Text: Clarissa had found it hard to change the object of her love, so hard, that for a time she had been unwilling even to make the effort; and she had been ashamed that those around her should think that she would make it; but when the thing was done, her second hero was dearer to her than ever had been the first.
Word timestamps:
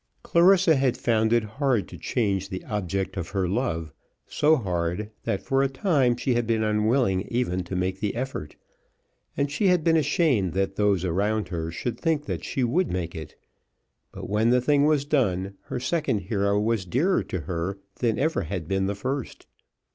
Clarissa 0.23 0.75
had 0.77 0.97
found 0.97 1.31
it 1.31 1.43
hard 1.43 1.87
to 1.87 1.95
change 1.95 2.49
the 2.49 2.63
object 2.65 3.17
of 3.17 3.29
her 3.29 3.47
love, 3.47 3.93
so 4.25 4.55
hard, 4.55 5.11
that 5.25 5.43
for 5.43 5.61
a 5.61 5.69
time 5.69 6.15
she 6.17 6.33
had 6.33 6.47
been 6.47 6.63
unwilling 6.63 7.21
even 7.29 7.63
to 7.63 7.75
make 7.75 7.99
the 7.99 8.15
effort; 8.15 8.55
and 9.37 9.51
she 9.51 9.67
had 9.67 9.83
been 9.83 9.95
ashamed 9.97 10.53
that 10.53 10.75
those 10.75 11.05
around 11.05 11.49
her 11.49 11.69
should 11.69 11.99
think 11.99 12.25
that 12.25 12.43
she 12.43 12.63
would 12.63 12.91
make 12.91 13.13
it; 13.13 13.35
but 14.11 14.27
when 14.27 14.49
the 14.49 14.59
thing 14.59 14.85
was 14.85 15.05
done, 15.05 15.53
her 15.65 15.79
second 15.79 16.17
hero 16.21 16.59
was 16.59 16.83
dearer 16.83 17.21
to 17.21 17.41
her 17.41 17.77
than 17.99 18.17
ever 18.17 18.41
had 18.41 18.67
been 18.67 18.87
the 18.87 18.95
first. 18.95 19.45